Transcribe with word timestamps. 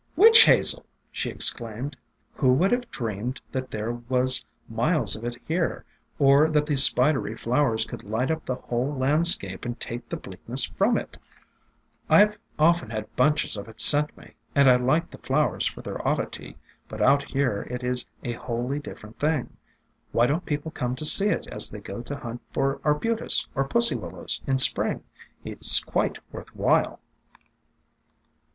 "Witch 0.15 0.45
Hazel!" 0.45 0.83
she 1.11 1.29
exclaimed. 1.29 1.95
"Who 2.33 2.51
would 2.53 2.71
have 2.71 2.89
dreamed 2.89 3.39
that 3.51 3.69
there 3.69 3.91
was 3.91 4.43
miles 4.67 5.15
of 5.15 5.23
it 5.23 5.37
here, 5.47 5.85
or 6.17 6.49
that 6.49 6.65
these 6.65 6.81
spidery 6.81 7.35
flowers 7.37 7.85
could 7.85 8.03
light 8.03 8.31
up 8.31 8.43
the 8.43 8.55
whole 8.55 8.95
landscape 8.95 9.63
and 9.63 9.79
take 9.79 10.09
the 10.09 10.17
bleakness 10.17 10.65
from 10.65 10.97
it! 10.97 11.19
I 12.09 12.25
've 12.25 12.37
often 12.57 12.89
had 12.89 13.15
bunches 13.15 13.55
of 13.55 13.67
it 13.69 13.79
sent 13.79 14.17
me, 14.17 14.33
and 14.55 14.67
I 14.67 14.75
liked 14.77 15.11
the 15.11 15.19
flowers 15.19 15.67
for 15.67 15.83
their 15.83 16.01
oddity, 16.07 16.57
but 16.89 16.99
out 16.99 17.21
here 17.23 17.67
it 17.69 17.83
is 17.83 18.07
a 18.23 18.31
wholly 18.33 18.79
different 18.79 19.19
thing. 19.19 19.55
Why 20.11 20.25
don't 20.25 20.47
people 20.47 20.71
come 20.71 20.95
to 20.95 21.05
see 21.05 21.27
it 21.27 21.45
as 21.51 21.69
they 21.69 21.79
go 21.79 22.01
to 22.01 22.15
hunt 22.15 22.41
for 22.51 22.81
Arbutus 22.83 23.47
or 23.53 23.65
Pussy 23.67 23.93
Willows 23.93 24.41
in 24.47 24.57
Spring? 24.57 25.03
It 25.45 25.63
's 25.63 25.79
quite 25.79 26.17
worth 26.33 26.55
while." 26.55 27.01